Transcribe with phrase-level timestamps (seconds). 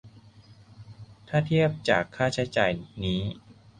[1.27, 2.71] ถ้าเทียบจากค่าใช้จ่าย
[3.03, 3.21] นี้